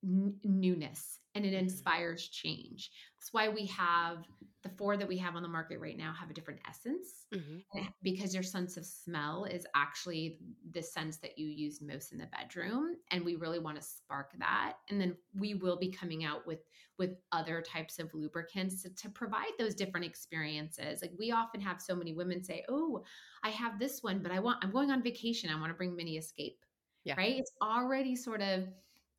[0.05, 1.65] n- newness and it mm-hmm.
[1.65, 2.91] inspires change.
[3.19, 4.25] That's why we have
[4.63, 7.81] the four that we have on the market right now have a different essence mm-hmm.
[8.03, 10.39] because your sense of smell is actually
[10.73, 14.33] the sense that you use most in the bedroom and we really want to spark
[14.39, 16.61] that and then we will be coming out with
[16.99, 21.81] with other types of lubricants to, to provide those different experiences like we often have
[21.81, 23.03] so many women say oh
[23.45, 25.95] i have this one but i want i'm going on vacation i want to bring
[25.95, 26.59] mini escape
[27.05, 27.15] yeah.
[27.17, 28.65] right it's already sort of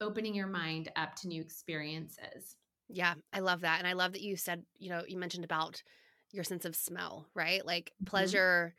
[0.02, 2.58] opening your mind up to new experiences
[2.90, 3.80] yeah, I love that.
[3.80, 5.82] And I love that you said, you know, you mentioned about
[6.32, 7.66] your sense of smell, right?
[7.66, 8.06] Like mm-hmm.
[8.06, 8.74] pleasure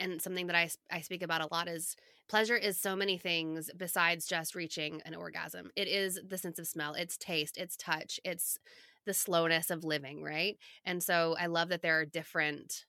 [0.00, 1.96] and something that I I speak about a lot is
[2.28, 5.70] pleasure is so many things besides just reaching an orgasm.
[5.76, 8.58] It is the sense of smell, it's taste, it's touch, it's
[9.06, 10.56] the slowness of living, right?
[10.84, 12.84] And so I love that there are different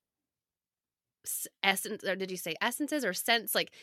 [1.63, 3.73] essence or did you say essences or scents like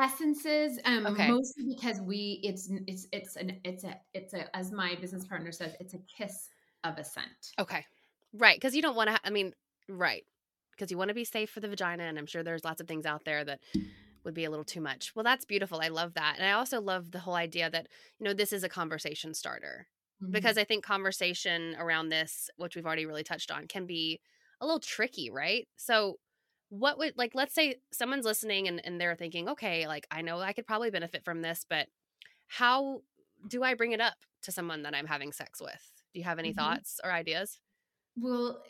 [0.00, 1.28] essences um okay.
[1.28, 5.52] mostly because we it's it's it's an it's a it's a as my business partner
[5.52, 6.48] says it's a kiss
[6.84, 7.84] of a scent okay
[8.38, 9.52] right because you don't want to ha- i mean
[9.88, 10.24] right
[10.70, 12.88] because you want to be safe for the vagina and i'm sure there's lots of
[12.88, 13.60] things out there that
[14.24, 16.80] would be a little too much well that's beautiful i love that and i also
[16.80, 17.86] love the whole idea that
[18.18, 19.86] you know this is a conversation starter
[20.22, 20.32] mm-hmm.
[20.32, 24.20] because i think conversation around this which we've already really touched on can be
[24.60, 26.16] a little tricky right so
[26.72, 30.40] what would like let's say someone's listening and, and they're thinking okay like i know
[30.40, 31.86] i could probably benefit from this but
[32.48, 33.02] how
[33.46, 35.92] do i bring it up to someone that i'm having sex with?
[36.14, 36.60] Do you have any mm-hmm.
[36.60, 37.58] thoughts or ideas?
[38.16, 38.62] Well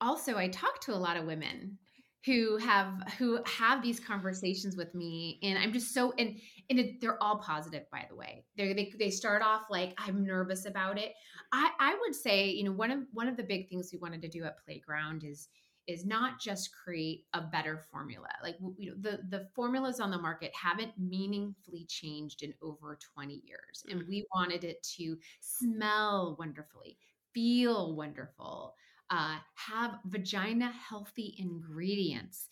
[0.00, 1.78] also i talk to a lot of women
[2.26, 2.88] who have
[3.18, 6.36] who have these conversations with me and i'm just so and
[6.70, 8.44] and it, they're all positive by the way.
[8.56, 11.12] They they they start off like i'm nervous about it.
[11.52, 14.22] I i would say you know one of one of the big things we wanted
[14.22, 15.48] to do at playground is
[15.86, 18.28] is not just create a better formula.
[18.42, 23.42] Like you know, the the formulas on the market haven't meaningfully changed in over 20
[23.44, 24.08] years, and mm-hmm.
[24.08, 26.98] we wanted it to smell wonderfully,
[27.32, 28.74] feel wonderful,
[29.10, 32.48] uh, have vagina healthy ingredients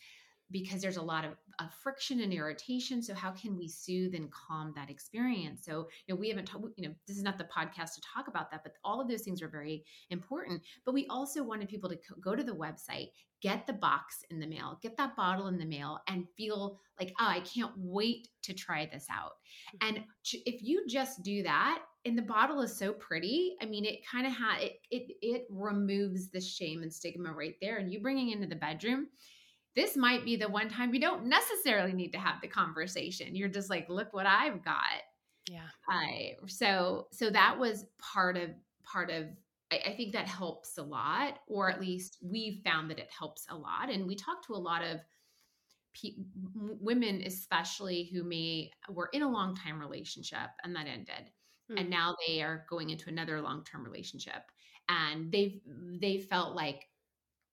[0.52, 3.02] because there's a lot of, of, friction and irritation.
[3.02, 5.64] So how can we soothe and calm that experience?
[5.64, 6.66] So you know we haven't talked.
[6.76, 9.22] You know this is not the podcast to talk about that, but all of those
[9.22, 10.62] things are very important.
[10.84, 13.08] But we also wanted people to go to the website,
[13.40, 17.12] get the box in the mail, get that bottle in the mail, and feel like
[17.20, 19.32] oh I can't wait to try this out.
[19.76, 19.88] Mm-hmm.
[19.88, 20.04] And
[20.44, 23.54] if you just do that, and the bottle is so pretty.
[23.62, 27.54] I mean, it kind of had it, it it removes the shame and stigma right
[27.60, 27.78] there.
[27.78, 29.06] And you bringing into the bedroom,
[29.74, 33.34] this might be the one time you don't necessarily need to have the conversation.
[33.34, 35.02] You're just like, look what I've got.
[35.48, 35.68] Yeah.
[35.88, 38.50] I so so that was part of
[38.84, 39.26] part of
[39.72, 43.46] I, I think that helps a lot, or at least we found that it helps
[43.50, 43.90] a lot.
[43.90, 45.00] And we talked to a lot of
[45.94, 46.16] pe-
[46.54, 51.30] women, especially who may were in a long time relationship and that ended,
[51.70, 51.78] mm-hmm.
[51.78, 54.42] and now they are going into another long term relationship,
[54.88, 55.60] and they've
[56.00, 56.86] they felt like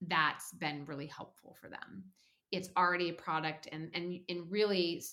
[0.07, 2.03] that's been really helpful for them.
[2.51, 5.03] It's already a product and and and really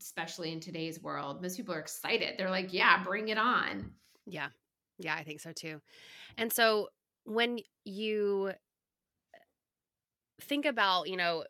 [0.00, 2.34] especially in today's world most people are excited.
[2.38, 3.92] They're like yeah bring it on.
[4.26, 4.48] Yeah.
[4.98, 5.80] Yeah i think so too.
[6.36, 6.88] And so
[7.24, 8.52] when you
[9.34, 9.38] uh,
[10.40, 11.44] think about you know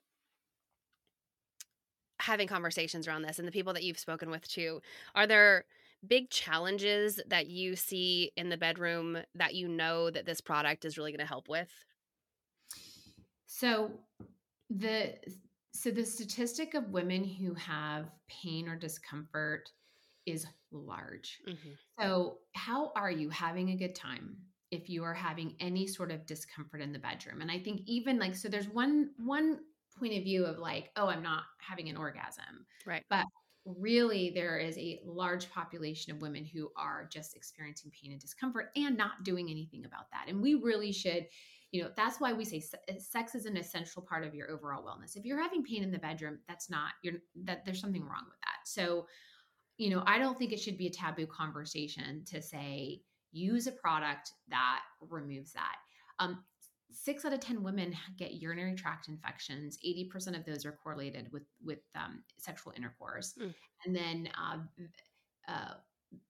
[2.20, 4.80] having conversations around this and the people that you've spoken with too
[5.14, 5.64] are there
[6.06, 10.96] big challenges that you see in the bedroom that you know that this product is
[10.96, 11.84] really going to help with
[13.52, 13.90] so
[14.70, 15.14] the
[15.72, 19.68] so the statistic of women who have pain or discomfort
[20.24, 21.38] is large.
[21.46, 21.70] Mm-hmm.
[22.00, 24.36] So how are you having a good time
[24.70, 27.42] if you are having any sort of discomfort in the bedroom?
[27.42, 29.60] And I think even like so there's one one
[29.98, 32.64] point of view of like, oh, I'm not having an orgasm.
[32.86, 33.04] Right.
[33.10, 33.26] But
[33.66, 38.70] really there is a large population of women who are just experiencing pain and discomfort
[38.76, 40.24] and not doing anything about that.
[40.28, 41.26] And we really should
[41.72, 44.84] you know that's why we say eh, sex is an essential part of your overall
[44.84, 45.16] wellness.
[45.16, 48.40] If you're having pain in the bedroom that's not you're that there's something wrong with
[48.42, 48.66] that.
[48.66, 49.06] So
[49.78, 53.00] you know i don't think it should be a taboo conversation to say
[53.32, 55.76] use a product that removes that.
[56.18, 56.44] Um,
[56.90, 59.78] six out of ten women get urinary tract infections.
[59.84, 63.34] 80% of those are correlated with with um, sexual intercourse.
[63.40, 63.54] Mm.
[63.86, 64.58] and then uh,
[65.48, 65.74] uh,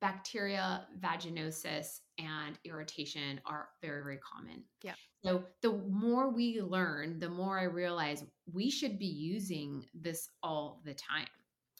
[0.01, 4.63] bacterial, vaginosis, and irritation are very, very common.
[4.83, 4.95] Yeah.
[5.25, 10.83] So the more we learn, the more I realize we should be using this all
[10.85, 11.29] the time,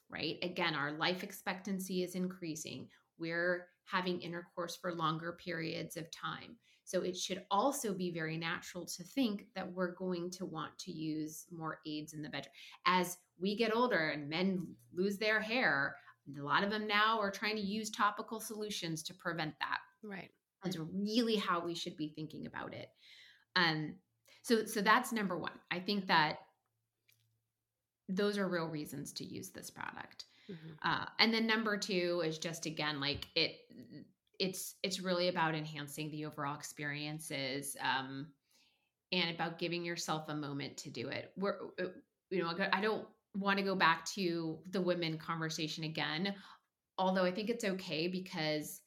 [0.09, 0.37] right?
[0.43, 2.89] Again, our life expectancy is increasing.
[3.19, 6.57] We're having intercourse for longer periods of time.
[6.85, 10.93] So it should also be very natural to think that we're going to want to
[10.93, 12.53] use more aids in the bedroom.
[12.87, 15.97] As we get older and men lose their hair,
[16.39, 19.79] a lot of them now are trying to use topical solutions to prevent that.
[20.03, 20.31] Right.
[20.63, 22.89] That's really how we should be thinking about it.
[23.57, 23.97] Um,
[24.43, 25.53] so so that's number one.
[25.71, 26.39] I think that
[28.09, 30.27] those are real reasons to use this product.
[30.51, 30.89] Mm-hmm.
[30.89, 33.57] Uh, and then number two is just again like it
[34.39, 38.27] it's it's really about enhancing the overall experiences um,
[39.13, 41.33] and about giving yourself a moment to do it.
[41.37, 41.87] We're uh,
[42.31, 46.35] you know I don't want to go back to the women conversation again,
[46.99, 48.83] although I think it's okay because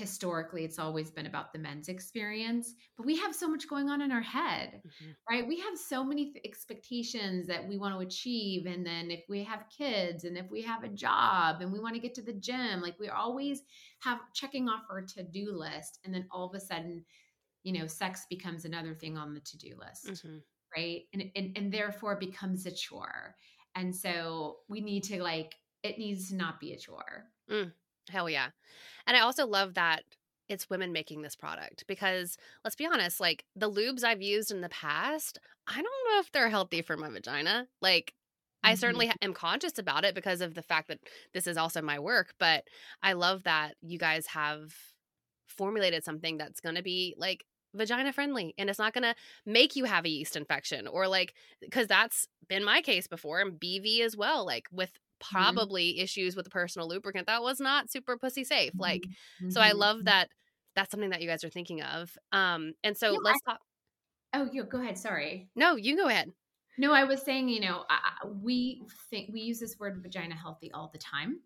[0.00, 4.00] historically it's always been about the men's experience but we have so much going on
[4.00, 5.10] in our head mm-hmm.
[5.28, 9.44] right we have so many expectations that we want to achieve and then if we
[9.44, 12.32] have kids and if we have a job and we want to get to the
[12.32, 13.62] gym like we always
[14.00, 17.04] have checking off our to-do list and then all of a sudden
[17.62, 20.38] you know sex becomes another thing on the to-do list mm-hmm.
[20.74, 23.34] right and, and and therefore becomes a chore
[23.74, 27.24] and so we need to like, it needs to not be a chore.
[27.50, 27.72] Mm,
[28.10, 28.48] hell yeah.
[29.06, 30.02] And I also love that
[30.48, 34.60] it's women making this product because let's be honest, like the lubes I've used in
[34.60, 37.68] the past, I don't know if they're healthy for my vagina.
[37.80, 38.14] Like,
[38.62, 39.24] I certainly mm-hmm.
[39.24, 40.98] am conscious about it because of the fact that
[41.32, 42.64] this is also my work, but
[43.02, 44.74] I love that you guys have
[45.46, 49.14] formulated something that's going to be like vagina friendly and it's not going to
[49.46, 53.60] make you have a yeast infection or like because that's been my case before and
[53.60, 55.36] bv as well like with mm-hmm.
[55.36, 56.02] probably mm-hmm.
[56.02, 59.50] issues with the personal lubricant that was not super pussy safe like mm-hmm.
[59.50, 60.06] so i love mm-hmm.
[60.06, 60.28] that
[60.74, 63.60] that's something that you guys are thinking of um and so let's I, talk
[64.34, 66.32] oh you go ahead sorry no you go ahead
[66.78, 70.70] no i was saying you know I, we think we use this word vagina healthy
[70.72, 71.40] all the time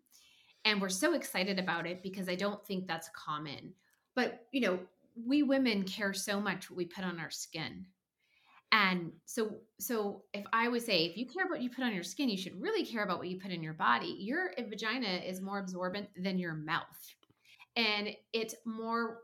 [0.63, 3.73] and we're so excited about it because i don't think that's common
[4.15, 4.79] but you know
[5.15, 7.85] we women care so much what we put on our skin.
[8.71, 11.93] And so so if I would say if you care about what you put on
[11.93, 14.17] your skin, you should really care about what you put in your body.
[14.19, 16.83] Your vagina is more absorbent than your mouth.
[17.77, 19.19] And it's more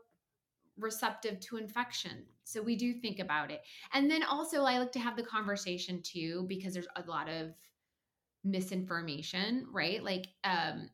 [0.78, 2.24] receptive to infection.
[2.44, 3.62] So we do think about it.
[3.92, 7.52] And then also I like to have the conversation too because there's a lot of
[8.44, 10.02] misinformation, right?
[10.02, 10.88] Like um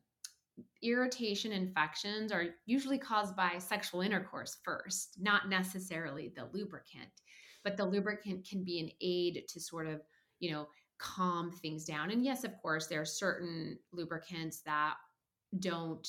[0.81, 7.09] irritation infections are usually caused by sexual intercourse first, not necessarily the lubricant.
[7.63, 10.01] But the lubricant can be an aid to sort of,
[10.39, 10.67] you know,
[10.97, 12.11] calm things down.
[12.11, 14.95] And yes, of course, there are certain lubricants that
[15.59, 16.07] don't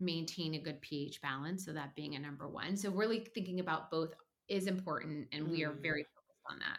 [0.00, 1.64] maintain a good pH balance.
[1.64, 2.76] So that being a number one.
[2.76, 4.14] So really thinking about both
[4.48, 5.28] is important.
[5.32, 6.14] And we are very mm.
[6.14, 6.78] focused on that.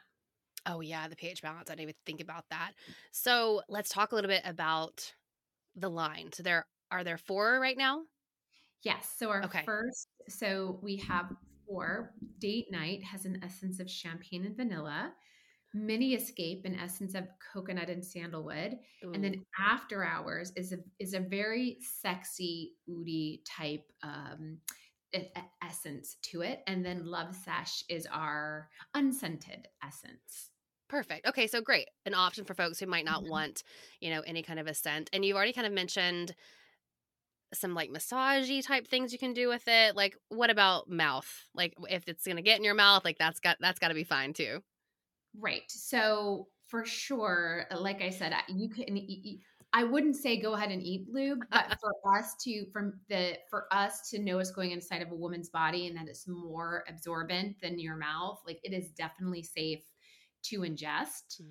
[0.65, 1.69] Oh, yeah, the pH balance.
[1.69, 2.71] I didn't even think about that.
[3.11, 5.13] So let's talk a little bit about
[5.75, 6.31] the line.
[6.33, 8.01] So there are there four right now?
[8.83, 9.13] Yes.
[9.17, 9.63] So our okay.
[9.65, 11.31] first, so we have
[11.67, 12.13] four.
[12.39, 15.13] Date night has an essence of champagne and vanilla.
[15.73, 19.11] Mini escape, an essence of coconut and sandalwood, Ooh.
[19.13, 24.57] and then after hours is a is a very sexy oody type um,
[25.61, 30.49] essence to it, and then love sesh is our unscented essence.
[30.87, 31.27] Perfect.
[31.27, 31.87] Okay, so great.
[32.07, 33.29] An option for folks who might not Mhm.
[33.29, 33.63] want,
[34.01, 35.07] you know, any kind of a scent.
[35.13, 36.35] And you've already kind of mentioned
[37.53, 39.95] some like massagey type things you can do with it.
[39.95, 41.29] Like what about mouth?
[41.53, 43.93] Like if it's going to get in your mouth, like that's got that's got to
[43.93, 44.61] be fine too.
[45.37, 45.63] Right.
[45.67, 48.97] So for sure, uh, like I said, you can.
[48.97, 49.39] e- e-
[49.71, 53.67] I wouldn't say go ahead and eat lube, but for us to from the for
[53.71, 57.55] us to know what's going inside of a woman's body and that it's more absorbent
[57.61, 59.83] than your mouth, like it is definitely safe
[60.45, 61.41] to ingest.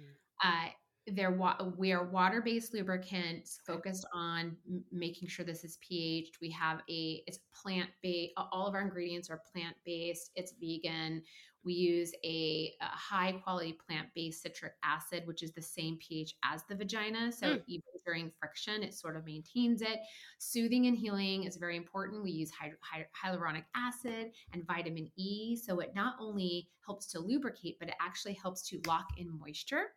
[0.42, 0.68] Uh,
[1.12, 6.32] they're wa- we are water-based lubricants focused on m- making sure this is pH.
[6.40, 8.32] We have a it's plant-based.
[8.36, 10.30] All of our ingredients are plant-based.
[10.34, 11.22] It's vegan.
[11.64, 16.74] We use a, a high-quality plant-based citric acid, which is the same pH as the
[16.76, 17.32] vagina.
[17.32, 17.62] So Mm.
[17.66, 19.98] even during friction, it sort of maintains it.
[20.38, 22.22] Soothing and healing is very important.
[22.22, 27.18] We use hy- hy- hyaluronic acid and vitamin E, so it not only helps to
[27.18, 29.94] lubricate, but it actually helps to lock in moisture.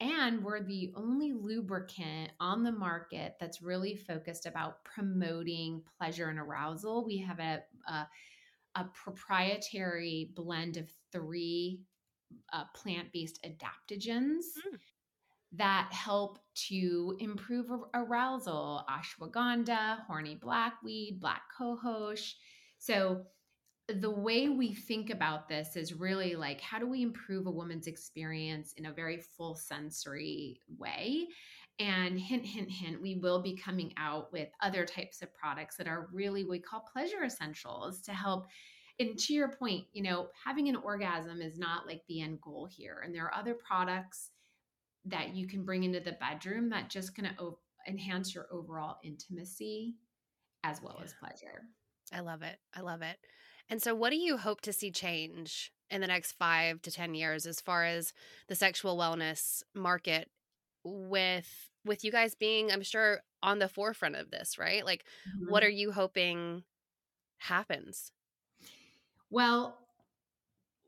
[0.00, 6.38] And we're the only lubricant on the market that's really focused about promoting pleasure and
[6.38, 7.04] arousal.
[7.04, 8.08] We have a, a,
[8.76, 11.80] a proprietary blend of three
[12.52, 14.78] uh, plant based adaptogens Mm.
[15.52, 16.38] that help
[16.68, 22.34] to improve arousal ashwagandha, horny blackweed, black cohosh.
[22.78, 23.24] So,
[23.88, 27.86] the way we think about this is really like how do we improve a woman's
[27.86, 31.26] experience in a very full sensory way
[31.78, 35.88] and hint hint hint we will be coming out with other types of products that
[35.88, 38.46] are really what we call pleasure essentials to help
[39.00, 42.68] and to your point you know having an orgasm is not like the end goal
[42.70, 44.30] here and there are other products
[45.06, 48.96] that you can bring into the bedroom that just going to o- enhance your overall
[49.02, 49.94] intimacy
[50.64, 51.62] as well as pleasure
[52.12, 52.58] I love it.
[52.74, 53.16] I love it.
[53.70, 57.14] And so, what do you hope to see change in the next five to ten
[57.14, 58.12] years as far as
[58.48, 60.30] the sexual wellness market?
[60.84, 64.84] With with you guys being, I'm sure, on the forefront of this, right?
[64.84, 65.04] Like,
[65.48, 65.66] what mm-hmm.
[65.66, 66.62] are you hoping
[67.38, 68.12] happens?
[69.30, 69.78] Well,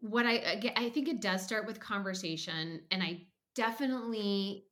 [0.01, 4.65] what I I think it does start with conversation, and I definitely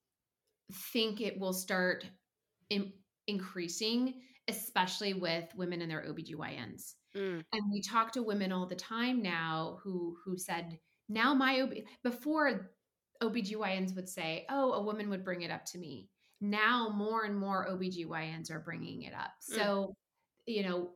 [0.93, 2.07] think it will start
[2.71, 2.93] in,
[3.27, 4.15] increasing,
[4.49, 6.95] especially with women and their OBGYNs.
[7.19, 11.61] Mm, And we talk to women all the time now who who said, now my
[11.63, 12.71] OB before
[13.23, 16.09] OBGYNs would say, oh, a woman would bring it up to me.
[16.41, 19.33] Now more and more OBGYNs are bringing it up.
[19.51, 19.57] Mm.
[19.57, 19.97] So,
[20.47, 20.91] you know,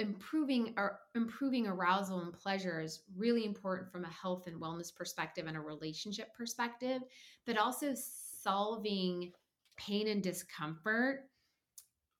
[0.00, 5.46] improving or improving arousal and pleasure is really important from a health and wellness perspective
[5.46, 7.02] and a relationship perspective,
[7.46, 7.94] but also
[8.42, 9.30] solving
[9.76, 11.28] pain and discomfort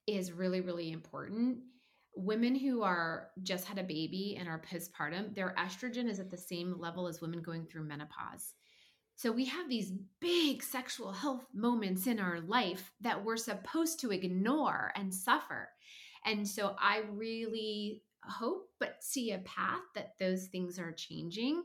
[0.07, 1.59] is really really important.
[2.15, 6.37] Women who are just had a baby and are postpartum, their estrogen is at the
[6.37, 8.55] same level as women going through menopause.
[9.17, 14.13] So we have these big sexual health moments in our life that we're supposed to
[14.13, 15.69] ignore and suffer.
[16.25, 21.63] And so I really hope but see a path that those things are changing.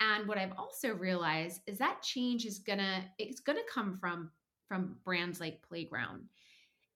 [0.00, 4.30] And what I've also realized is that change is gonna it's gonna come from
[4.68, 6.28] from brands like Playground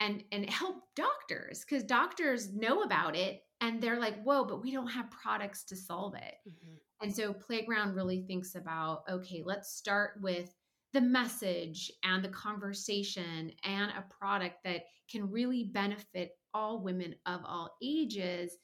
[0.01, 4.71] and and help doctors because doctors know about it and they're like, whoa, but we
[4.71, 6.35] don't have products to solve it.
[6.49, 6.79] mhm.
[7.01, 10.55] And so Playground really thinks about okay, let's start with
[10.93, 17.41] the message and the conversation and a product that can really benefit all women of
[17.45, 18.57] all ages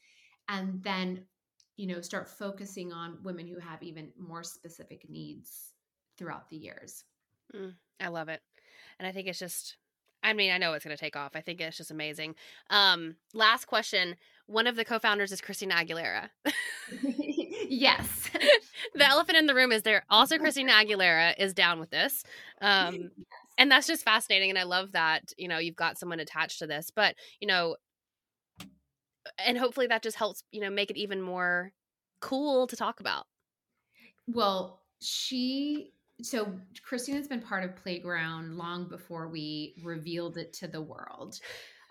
[0.48, 1.26] and then
[1.76, 5.72] you know start focusing on women who have even more specific needs
[6.16, 7.04] throughout the years.
[8.00, 8.40] I love it.
[8.98, 9.76] And I think it's just
[10.24, 11.36] I mean, I know it's going to take off.
[11.36, 12.34] I think it's just amazing.
[12.70, 14.16] Um, last question.
[14.46, 16.30] One of the co-founders is Christina Aguilera.
[17.68, 18.30] yes.
[18.94, 22.24] the elephant in the room is there also Christina Aguilera is down with this.
[22.62, 23.10] Um,
[23.58, 26.66] and that's just fascinating and I love that, you know, you've got someone attached to
[26.66, 26.90] this.
[26.90, 27.76] But, you know,
[29.38, 31.72] and hopefully that just helps, you know, make it even more
[32.20, 33.26] cool to talk about.
[34.26, 35.92] Well, she
[36.22, 41.40] so Christina's been part of Playground long before we revealed it to the world.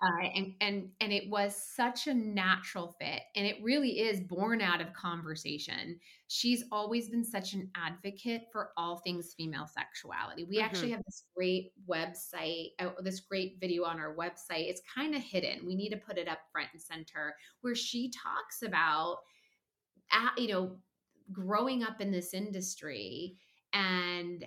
[0.02, 4.60] Uh, and and and it was such a natural fit and it really is born
[4.60, 10.58] out of conversation she's always been such an advocate for all things female sexuality we
[10.58, 10.60] Mhm.
[10.60, 15.22] actually have this great website uh, this great video on our website it's kind of
[15.22, 19.18] hidden we need to put it up front and center where she talks about
[20.12, 20.78] uh, you know
[21.32, 23.38] growing up in this industry
[23.74, 24.46] and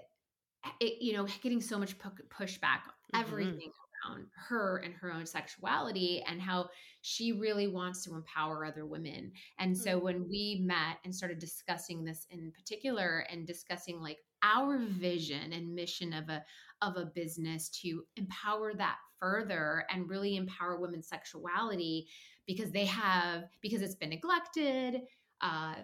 [0.80, 2.82] it, you know getting so much pu- pushback
[3.14, 3.22] Mhm.
[3.22, 3.72] everything
[4.06, 6.70] around her and her own sexuality and how
[7.02, 9.32] she really wants to empower other women.
[9.60, 10.04] And so mm-hmm.
[10.04, 15.74] when we met and started discussing this in particular and discussing like our vision and
[15.74, 16.44] mission of a
[16.82, 22.08] of a business to empower that further and really empower women's sexuality
[22.46, 25.02] because they have because it's been neglected
[25.42, 25.76] uh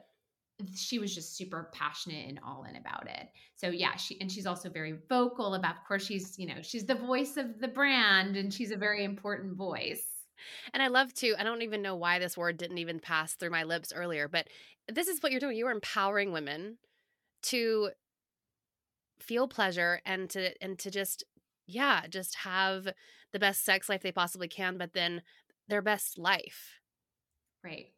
[0.75, 3.27] she was just super passionate and all in about it.
[3.55, 6.85] So yeah, she and she's also very vocal about of course she's, you know, she's
[6.85, 10.03] the voice of the brand and she's a very important voice.
[10.73, 13.51] And I love to, I don't even know why this word didn't even pass through
[13.51, 14.47] my lips earlier, but
[14.91, 15.55] this is what you're doing.
[15.55, 16.77] You are empowering women
[17.43, 17.91] to
[19.19, 21.23] feel pleasure and to and to just
[21.65, 22.89] yeah, just have
[23.31, 25.21] the best sex life they possibly can, but then
[25.67, 26.79] their best life.
[27.63, 27.92] Right.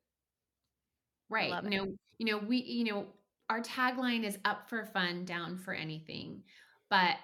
[1.29, 1.53] Right.
[1.63, 3.07] You know, you know, we, you know,
[3.49, 6.43] our tagline is up for fun, down for anything.
[6.89, 7.15] But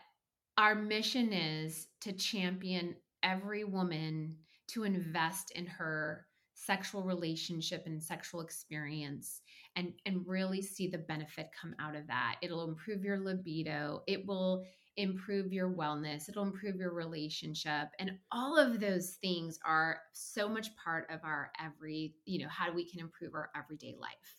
[0.58, 4.38] our mission is to champion every woman
[4.70, 9.42] to invest in her sexual relationship and sexual experience
[9.76, 14.24] and and really see the benefit come out of that it'll improve your libido it
[14.28, 14.64] will
[14.98, 20.68] improve your wellness it'll improve your relationship and all of those things are so much
[20.76, 24.38] part of our every you know how we can improve our everyday life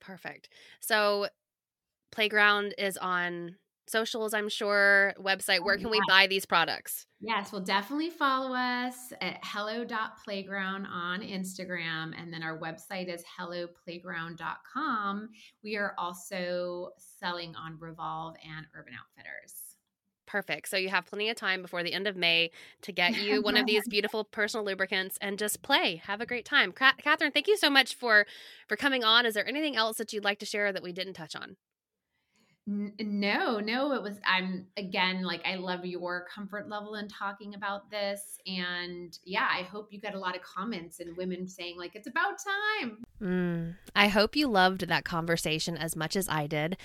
[0.00, 0.48] perfect
[0.80, 1.26] so
[2.12, 3.56] playground is on
[3.90, 5.64] socials, I'm sure, website.
[5.64, 7.06] Where oh, can we buy these products?
[7.20, 12.12] Yes, well, definitely follow us at hello.playground on Instagram.
[12.16, 15.28] And then our website is helloplayground.com.
[15.62, 19.69] We are also selling on Revolve and Urban Outfitters.
[20.30, 20.68] Perfect.
[20.68, 22.52] So you have plenty of time before the end of May
[22.82, 26.00] to get you one of these beautiful personal lubricants and just play.
[26.04, 26.72] Have a great time.
[26.72, 28.26] Catherine, thank you so much for
[28.68, 29.26] for coming on.
[29.26, 31.56] Is there anything else that you'd like to share that we didn't touch on?
[32.66, 37.90] No, no, it was, I'm again, like, I love your comfort level in talking about
[37.90, 38.38] this.
[38.46, 42.06] And yeah, I hope you get a lot of comments and women saying, like, it's
[42.06, 42.34] about
[42.80, 42.98] time.
[43.20, 46.76] Mm, I hope you loved that conversation as much as I did.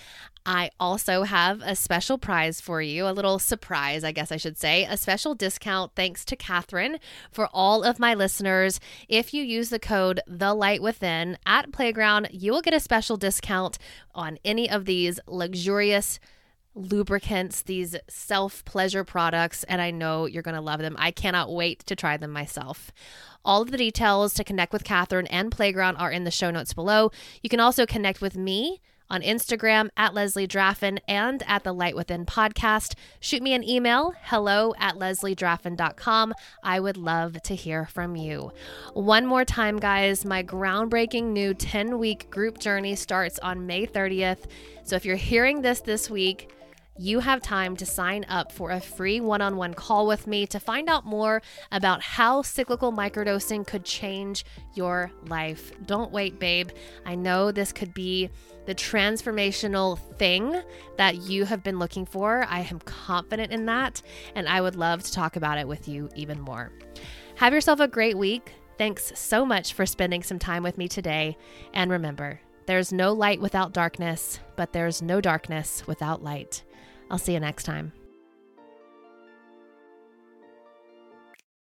[0.45, 4.57] I also have a special prize for you, a little surprise, I guess I should
[4.57, 6.99] say, a special discount thanks to Catherine
[7.31, 8.79] for all of my listeners.
[9.07, 13.17] If you use the code The Light Within at Playground, you will get a special
[13.17, 13.77] discount
[14.13, 15.19] on any of these
[15.65, 16.19] luxurious
[16.75, 20.95] lubricants, these self pleasure products, and I know you're going to love them.
[20.99, 22.91] I cannot wait to try them myself.
[23.43, 26.73] All of the details to connect with Catherine and Playground are in the show notes
[26.73, 27.11] below.
[27.41, 28.79] You can also connect with me
[29.09, 32.95] on Instagram at Leslie Draffin and at the Light Within podcast.
[33.19, 36.33] Shoot me an email, hello at lesliedraffin.com.
[36.63, 38.51] I would love to hear from you.
[38.93, 44.45] One more time, guys, my groundbreaking new 10 week group journey starts on May 30th.
[44.83, 46.51] So if you're hearing this this week,
[46.97, 50.47] you have time to sign up for a free one on one call with me
[50.47, 51.41] to find out more
[51.71, 54.45] about how cyclical microdosing could change
[54.75, 55.73] your life.
[55.85, 56.69] Don't wait, babe.
[57.05, 58.29] I know this could be
[58.65, 60.61] the transformational thing
[60.97, 62.45] that you have been looking for.
[62.49, 64.01] I am confident in that,
[64.35, 66.71] and I would love to talk about it with you even more.
[67.35, 68.53] Have yourself a great week.
[68.77, 71.37] Thanks so much for spending some time with me today.
[71.73, 76.63] And remember, there's no light without darkness, but there's no darkness without light.
[77.09, 77.93] I'll see you next time.